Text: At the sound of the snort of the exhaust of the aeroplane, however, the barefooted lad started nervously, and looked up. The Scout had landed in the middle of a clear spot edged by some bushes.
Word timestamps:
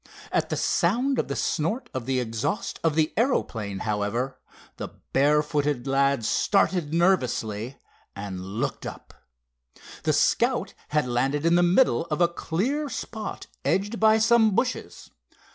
At 0.31 0.49
the 0.49 0.55
sound 0.57 1.19
of 1.19 1.27
the 1.27 1.35
snort 1.35 1.87
of 1.93 2.07
the 2.07 2.19
exhaust 2.19 2.79
of 2.83 2.95
the 2.95 3.13
aeroplane, 3.15 3.81
however, 3.85 4.39
the 4.77 4.87
barefooted 5.13 5.85
lad 5.85 6.25
started 6.25 6.91
nervously, 6.91 7.77
and 8.15 8.41
looked 8.43 8.87
up. 8.87 9.13
The 10.01 10.13
Scout 10.13 10.73
had 10.87 11.05
landed 11.07 11.45
in 11.45 11.53
the 11.53 11.61
middle 11.61 12.05
of 12.07 12.19
a 12.19 12.27
clear 12.27 12.89
spot 12.89 13.45
edged 13.63 13.99
by 13.99 14.17
some 14.17 14.55
bushes. 14.55 15.11